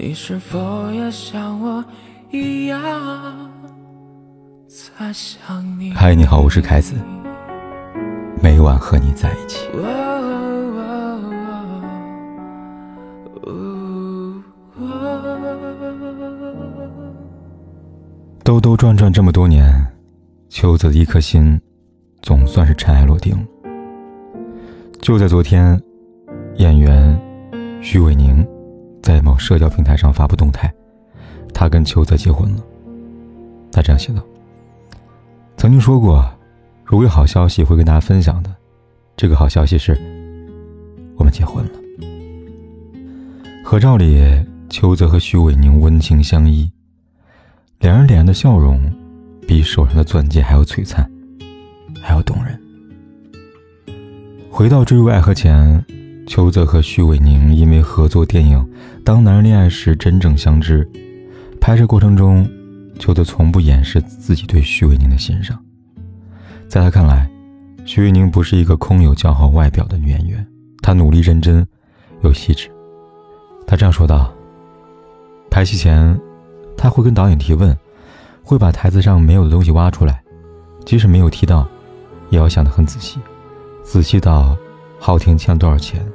[0.00, 1.84] 你是否也像我
[2.30, 2.80] 一样
[4.68, 5.90] 在想你？
[5.90, 6.94] 嗨，你好，我是凯子，
[8.40, 9.68] 每晚和你在一起。
[18.44, 19.68] 兜兜转转这么多年，
[20.48, 21.60] 秋子的一颗心
[22.22, 23.36] 总算是尘埃落定。
[25.00, 25.82] 就在昨天，
[26.58, 27.20] 演员
[27.82, 28.46] 徐伟宁。
[29.02, 30.72] 在某社交平台上发布动态，
[31.54, 32.62] 他跟邱泽结婚了。
[33.72, 34.22] 他这样写道
[35.56, 36.28] ：“曾经说过，
[36.84, 38.54] 如果有好消息会跟大家分享的。
[39.16, 39.92] 这个好消息是，
[41.16, 41.70] 我们结婚了。”
[43.64, 44.22] 合照里，
[44.68, 46.70] 邱泽和徐伟宁温情相依，
[47.80, 48.80] 两人脸上的笑容，
[49.46, 51.10] 比手上的钻戒还要璀璨，
[52.00, 52.60] 还要动人。
[54.50, 55.84] 回到坠入爱河前。
[56.26, 58.58] 邱泽和徐伟宁因为合作电影
[59.08, 60.86] 《当男人恋爱时》真正相知，
[61.58, 62.46] 拍摄过程中，
[62.98, 65.58] 邱泽从不掩饰自己对徐伟宁的欣赏。
[66.68, 67.26] 在他看来，
[67.86, 70.46] 徐伟宁不是一个空有姣好外表的女演员，
[70.82, 71.66] 她努力认真，
[72.20, 72.68] 又细致。
[73.66, 74.30] 他这样说道
[75.50, 76.20] ：“拍戏前，
[76.76, 77.74] 他会跟导演提问，
[78.42, 80.22] 会把台词上没有的东西挖出来，
[80.84, 81.66] 即使没有提到，
[82.28, 83.18] 也要想得很仔细，
[83.82, 84.54] 仔细到
[84.98, 86.06] 浩庭欠多少钱。”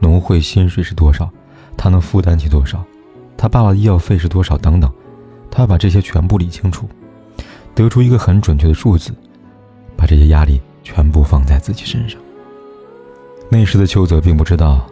[0.00, 1.30] 农会薪水是多少？
[1.76, 2.84] 他能负担起多少？
[3.36, 4.56] 他爸爸的医药费是多少？
[4.56, 4.90] 等等，
[5.50, 6.88] 他要把这些全部理清楚，
[7.74, 9.12] 得出一个很准确的数字，
[9.96, 12.20] 把这些压力全部放在自己身上。
[13.50, 14.86] 那时的邱泽并不知道，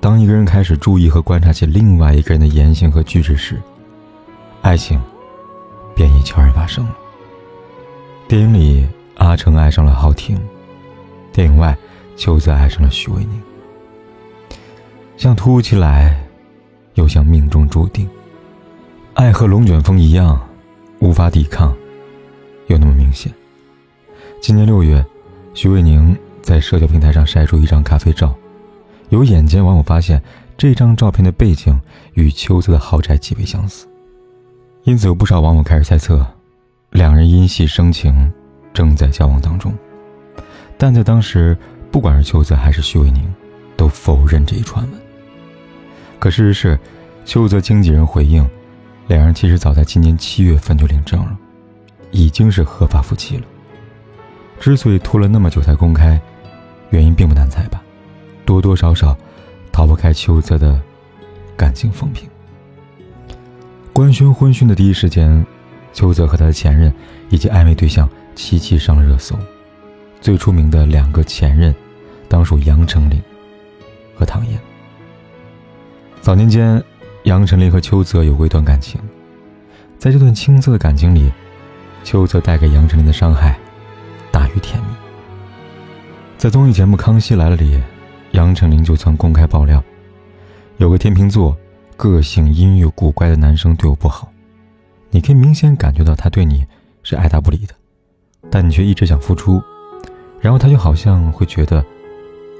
[0.00, 3.60] 当一个人开始注意和观察起另外一个人的言行和举止时，
[4.60, 5.00] 爱情
[5.94, 6.96] 便已悄然发生了。
[8.26, 10.36] 电影里，阿成爱上了浩婷；
[11.32, 11.76] 电影外，
[12.16, 13.40] 邱泽爱上了徐伟宁。
[15.16, 16.21] 像突如其来，
[16.94, 18.08] 又像命中注定。
[19.14, 20.40] 爱和龙卷风一样，
[21.00, 21.74] 无法抵抗，
[22.68, 23.32] 又那么明显。
[24.40, 25.04] 今年六月，
[25.54, 28.34] 徐伟宁在社交平台上晒出一张咖啡照，
[29.10, 30.20] 有眼尖网友发现
[30.56, 31.78] 这张照片的背景
[32.14, 33.86] 与秋泽的豪宅极为相似，
[34.84, 36.26] 因此有不少网友开始猜测，
[36.90, 38.32] 两人因戏生情，
[38.72, 39.72] 正在交往当中。
[40.78, 41.56] 但在当时，
[41.90, 43.22] 不管是秋泽还是徐伟宁，
[43.76, 45.01] 都否认这一传闻。
[46.22, 46.78] 可事实是，
[47.24, 48.48] 邱泽经纪人回应，
[49.08, 51.36] 两人其实早在今年七月份就领证了，
[52.12, 53.42] 已经是合法夫妻了。
[54.60, 56.20] 之所以拖了那么久才公开，
[56.90, 57.82] 原因并不难猜吧，
[58.44, 59.18] 多多少少
[59.72, 60.80] 逃不开邱泽的
[61.56, 62.30] 感情风评。
[63.92, 65.44] 官宣婚讯的第一时间，
[65.92, 66.94] 邱泽和他的前任
[67.30, 69.36] 以及暧昧对象齐齐上了热搜，
[70.20, 71.74] 最出名的两个前任，
[72.28, 73.20] 当属杨丞琳
[74.14, 74.56] 和唐嫣。
[76.22, 76.80] 早年间，
[77.24, 79.00] 杨丞琳和邱泽有过一段感情，
[79.98, 81.32] 在这段青涩的感情里，
[82.04, 83.58] 邱泽带给杨丞琳的伤害
[84.30, 84.88] 大于甜蜜。
[86.38, 87.82] 在综艺节目《康熙来了》里，
[88.30, 89.82] 杨丞琳就曾公开爆料，
[90.76, 91.58] 有个天秤座、
[91.96, 94.30] 个性阴郁古怪的男生对我不好，
[95.10, 96.64] 你可以明显感觉到他对你
[97.02, 97.74] 是爱答不理的，
[98.48, 99.60] 但你却一直想付出，
[100.40, 101.84] 然后他就好像会觉得，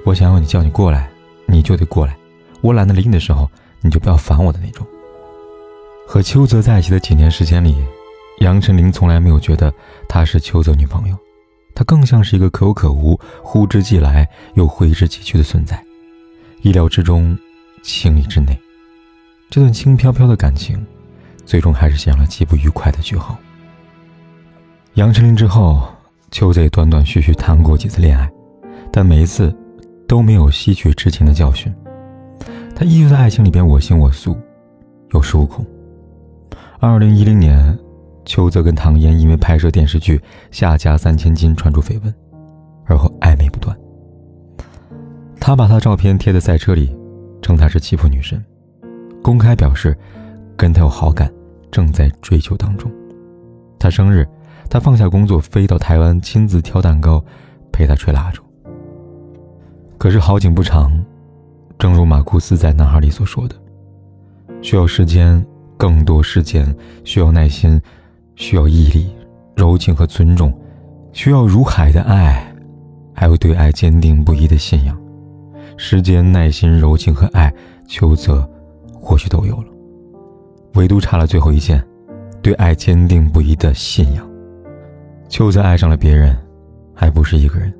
[0.04, 1.08] 我想要你叫你过来，
[1.46, 2.16] 你就得过来。
[2.62, 3.50] 我懒得理你的时候，
[3.80, 4.86] 你就不要烦我的那种。
[6.06, 7.76] 和邱泽在一起的几年时间里，
[8.38, 9.72] 杨丞琳从来没有觉得
[10.08, 11.16] 她是邱泽女朋友，
[11.74, 15.82] 她更像是一个可有可无、呼之即来又挥之即去的存在，
[16.62, 17.36] 意料之中，
[17.82, 18.56] 情理之内。
[19.50, 20.86] 这段轻飘飘的感情，
[21.44, 23.36] 最终还是写了极不愉快的句号。
[24.94, 25.82] 杨丞琳之后，
[26.30, 28.30] 邱泽也断断续续谈过几次恋爱，
[28.92, 29.54] 但每一次
[30.06, 31.74] 都没有吸取之前的教训。
[32.74, 34.36] 他依旧在爱情里边我行我素，
[35.12, 35.64] 有恃无恐。
[36.80, 37.78] 二零一零年，
[38.24, 40.18] 邱泽跟唐嫣因为拍摄电视剧
[40.50, 42.12] 《下家三千金》传出绯闻，
[42.86, 43.76] 而后暧昧不断。
[45.38, 46.96] 他把他照片贴在赛车里，
[47.40, 48.42] 称她是欺负女神，
[49.22, 49.96] 公开表示
[50.56, 51.32] 跟他有好感，
[51.70, 52.90] 正在追求当中。
[53.78, 54.26] 他生日，
[54.70, 57.24] 他放下工作飞到台湾亲自挑蛋糕，
[57.72, 58.42] 陪他吹蜡烛。
[59.98, 61.01] 可是好景不长。
[61.78, 63.56] 正如马库斯在《男孩》里所说的
[64.62, 65.44] ：“需要时间，
[65.76, 66.64] 更多时间；
[67.02, 67.80] 需要耐心，
[68.36, 69.12] 需要毅力、
[69.56, 70.48] 柔情和尊重；
[71.12, 72.54] 需要如海的爱，
[73.12, 74.96] 还有对爱坚定不移的信仰。
[75.76, 77.52] 时间、耐心、柔情和爱，
[77.88, 78.48] 邱泽
[78.94, 79.66] 或许都有了，
[80.74, 81.82] 唯独差了最后一件：
[82.40, 84.24] 对爱坚定不移的信仰。
[85.28, 86.36] 邱泽爱上了别人，
[86.94, 87.74] 还不是一个人。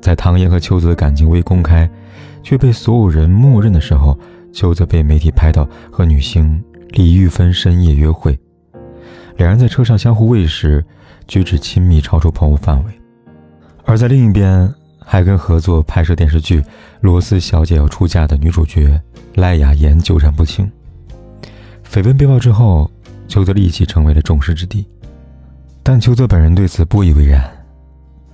[0.00, 1.86] 在唐嫣和邱泽的感情未公开。”
[2.44, 4.16] 却被所有人默认的时候，
[4.52, 8.38] 邱泽被媒体拍到和女星李玉芬深夜约会，
[9.36, 10.84] 两人在车上相互喂食，
[11.26, 12.92] 举止亲密超出朋友范围。
[13.84, 16.60] 而在另一边，还跟合作拍摄电视剧
[17.00, 19.00] 《罗斯小姐要出嫁》的女主角
[19.34, 20.70] 赖雅妍纠缠不清。
[21.90, 22.90] 绯闻被曝之后，
[23.26, 24.86] 邱泽立即成为了众矢之的。
[25.82, 27.42] 但邱泽本人对此不以为然，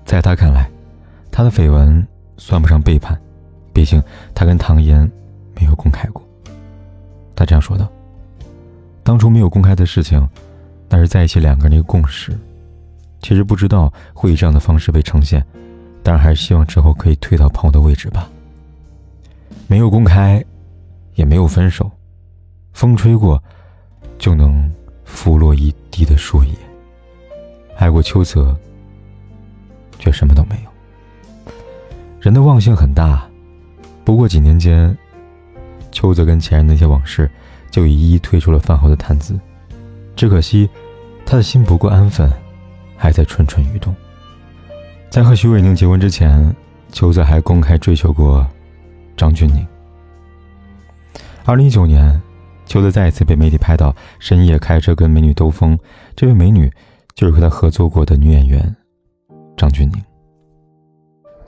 [0.04, 0.70] 在他看来，
[1.30, 3.20] 他的绯闻算不上背叛，
[3.72, 4.02] 毕竟
[4.34, 5.10] 他跟唐嫣
[5.54, 6.22] 没有公开过。
[7.34, 7.88] 他这样说道
[9.02, 10.28] ：“当初没有公开的事情，
[10.88, 12.36] 那是在一起两个人的一个共识。
[13.20, 15.44] 其实不知道会以这样的方式被呈现。”
[16.02, 18.26] 但，还是希望之后可以退到朋友的位置吧。
[19.66, 20.42] 没有公开，
[21.14, 21.90] 也没有分手，
[22.72, 23.40] 风吹过，
[24.18, 24.66] 就能
[25.04, 26.52] 拂落一地的树叶。
[27.76, 28.56] 爱过秋泽，
[29.98, 31.52] 却什么都没有。
[32.18, 33.28] 人的忘性很大，
[34.10, 34.98] 不过几年间，
[35.92, 37.30] 秋泽跟前任那些往事，
[37.70, 39.38] 就一一退出了饭后的谈资。
[40.16, 40.68] 只可惜，
[41.24, 42.28] 他的心不够安分，
[42.96, 43.94] 还在蠢蠢欲动。
[45.10, 46.52] 在和徐伟宁结婚之前，
[46.90, 48.44] 秋泽还公开追求过
[49.16, 49.64] 张钧甯。
[51.44, 52.20] 二零一九年，
[52.66, 55.78] 秋泽再一次被媒体拍到深夜开车跟美女兜风，
[56.16, 56.68] 这位美女
[57.14, 58.74] 就是和他合作过的女演员
[59.56, 60.02] 张钧宁。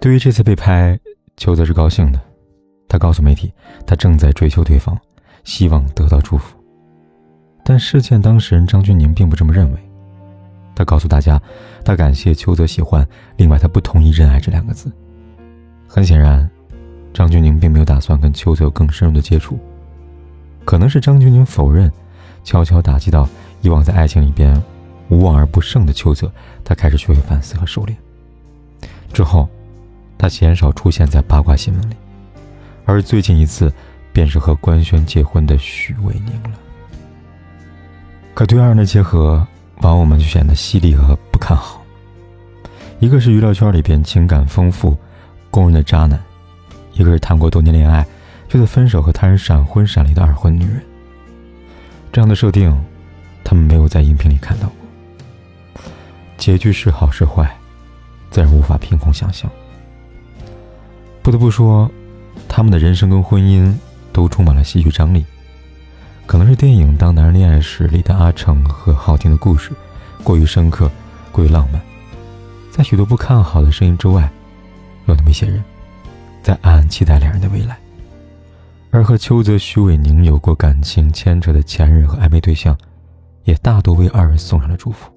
[0.00, 0.96] 对于这次被拍，
[1.36, 2.20] 秋泽是高兴的，
[2.92, 3.50] 他告诉媒体，
[3.86, 4.94] 他正在追求对方，
[5.44, 6.54] 希望得到祝福。
[7.64, 9.78] 但事件当事人张钧甯并不这么认为。
[10.74, 11.40] 他告诉大家，
[11.86, 13.06] 他感谢邱泽喜欢，
[13.38, 14.92] 另外他不同意“认爱”这两个字。
[15.88, 16.46] 很显然，
[17.14, 19.58] 张钧甯并没有打算跟邱泽有更深入的接触。
[20.66, 21.90] 可能是张钧甯否认，
[22.44, 23.26] 悄悄打击到
[23.62, 24.62] 以往在爱情里边
[25.08, 26.30] 无往而不胜的邱泽，
[26.62, 27.94] 他开始学会反思和收敛。
[29.14, 29.48] 之后，
[30.18, 31.94] 他鲜少出现在八卦新闻里，
[32.84, 33.72] 而最近一次，
[34.12, 36.58] 便是和官宣结婚的许伟宁了。
[38.34, 39.46] 可对二人的结合。
[39.80, 41.82] 网友们就显得犀利和不看好。
[43.00, 44.96] 一个是娱乐圈里边情感丰富、
[45.50, 46.22] 公认的渣男，
[46.92, 48.06] 一个是谈过多年恋爱，
[48.48, 50.80] 却在分手和他人闪婚闪离的二婚女人。
[52.12, 52.72] 这样的设定，
[53.42, 55.82] 他们没有在荧屏里看到过。
[56.36, 57.52] 结局是好是坏，
[58.30, 59.50] 自然无法凭空想象。
[61.22, 61.90] 不得不说，
[62.48, 63.74] 他们的人生跟婚姻
[64.12, 65.24] 都充满了戏剧张力。
[66.26, 69.72] 可能是电影《当男人恋爱时》里的阿成和浩婷的故事
[70.22, 70.90] 过于深刻，
[71.30, 71.80] 过于浪漫，
[72.70, 74.30] 在许多不看好的声音之外，
[75.06, 75.62] 有那么一些人，
[76.42, 77.76] 在暗暗期待两人的未来。
[78.90, 82.76] 而和邱泽、徐伟宁有过感情牵扯的前任和暧昧对象，
[83.44, 85.10] 也大多为二人送上了祝福。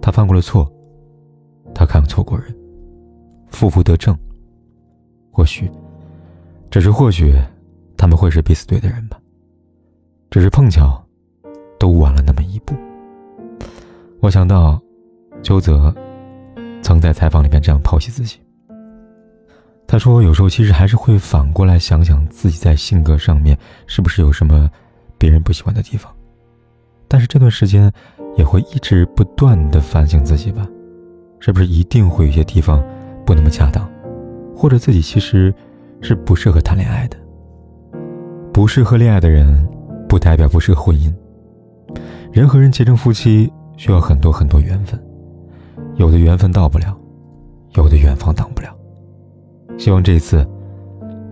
[0.00, 0.70] 他犯过了错，
[1.74, 2.54] 他看错过人，
[3.50, 4.18] 负负得正。
[5.30, 5.70] 或许，
[6.72, 7.34] 只是或许，
[7.98, 9.20] 他们会是彼此对的人吧。
[10.30, 11.04] 只是碰巧，
[11.78, 12.74] 都晚了那么一步。
[14.20, 14.80] 我想到，
[15.42, 15.94] 邱泽
[16.80, 18.38] 曾在采访里面这样剖析自己。
[19.86, 23.54] 他说：“有时候其实还是会反过来想想自己在性格上面
[23.86, 24.70] 是不是有什么
[25.18, 26.10] 别人不喜欢的地方，
[27.06, 27.92] 但是这段时间
[28.34, 30.66] 也会一直不断的反省自己吧，
[31.38, 32.82] 是不是一定会有些地方
[33.26, 33.86] 不那么恰当，
[34.56, 35.54] 或者自己其实
[36.02, 37.16] 是不适合谈恋爱的，
[38.52, 39.56] 不适合恋爱的人。”
[40.12, 41.10] 不代表不适合婚姻。
[42.32, 45.02] 人和人结成夫妻需要很多很多缘分，
[45.94, 46.94] 有的缘分到不了，
[47.76, 48.76] 有的远方挡不了。
[49.78, 50.46] 希望这次，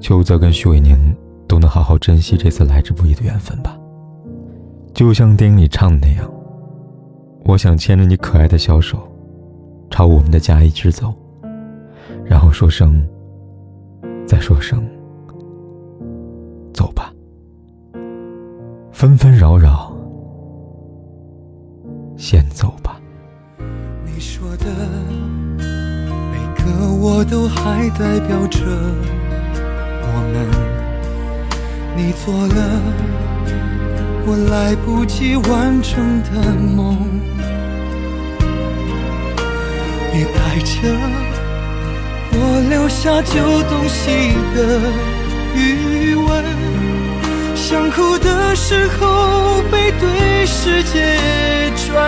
[0.01, 0.97] 邱泽跟徐伟宁
[1.47, 3.79] 都能好好珍惜这次来之不易的缘分吧。
[4.95, 6.33] 就像电影里唱的那样，
[7.45, 9.07] 我想牵着你可爱的小手，
[9.91, 11.13] 朝我们的家一直走，
[12.25, 13.07] 然后说声，
[14.31, 14.89] 再说声，
[16.73, 17.13] 走吧。
[18.93, 19.93] 纷纷扰扰，
[22.17, 23.01] 先走吧。
[24.05, 24.67] 你说的
[26.31, 28.61] 每个我都还代表着
[30.01, 30.47] 我们，
[31.97, 32.81] 你做了
[34.29, 36.97] 我来不及完成的梦，
[40.15, 41.30] 你带着
[42.33, 42.39] 我
[42.71, 43.35] 留下旧
[43.69, 44.59] 东西的
[45.55, 46.45] 余温。
[47.55, 51.19] 想哭的时候，背对世界
[51.87, 52.00] 转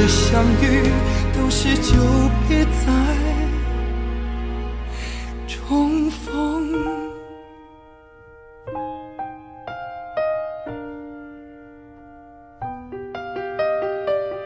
[0.00, 0.82] 的相遇
[1.34, 1.92] 都是久
[2.48, 2.90] 别再
[5.46, 6.72] 重逢。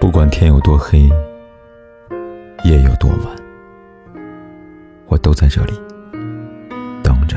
[0.00, 1.08] 不管天有多黑，
[2.64, 3.36] 夜有多晚，
[5.06, 5.72] 我都在这里
[7.00, 7.36] 等着。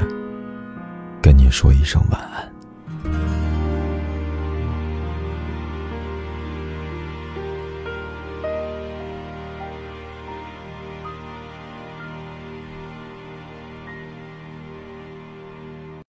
[1.21, 2.56] 跟你说一声晚安。